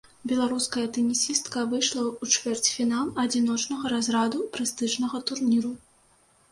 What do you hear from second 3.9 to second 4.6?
разраду